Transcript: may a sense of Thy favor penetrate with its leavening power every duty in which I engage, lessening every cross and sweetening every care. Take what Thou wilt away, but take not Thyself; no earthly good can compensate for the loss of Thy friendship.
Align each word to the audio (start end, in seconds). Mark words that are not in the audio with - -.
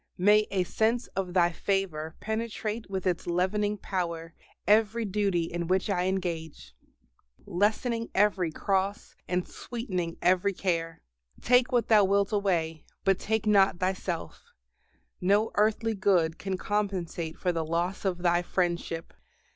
may 0.17 0.47
a 0.49 0.63
sense 0.63 1.05
of 1.15 1.35
Thy 1.35 1.51
favor 1.51 2.15
penetrate 2.19 2.89
with 2.89 3.05
its 3.05 3.27
leavening 3.27 3.77
power 3.77 4.33
every 4.65 5.05
duty 5.05 5.43
in 5.43 5.67
which 5.67 5.91
I 5.91 6.05
engage, 6.05 6.73
lessening 7.45 8.09
every 8.15 8.51
cross 8.51 9.15
and 9.27 9.47
sweetening 9.47 10.17
every 10.19 10.53
care. 10.53 11.03
Take 11.39 11.71
what 11.71 11.87
Thou 11.87 12.03
wilt 12.05 12.31
away, 12.31 12.83
but 13.03 13.19
take 13.19 13.45
not 13.45 13.77
Thyself; 13.79 14.43
no 15.21 15.51
earthly 15.53 15.93
good 15.93 16.39
can 16.39 16.57
compensate 16.57 17.37
for 17.37 17.51
the 17.51 17.63
loss 17.63 18.03
of 18.03 18.23
Thy 18.23 18.41
friendship. 18.41 19.13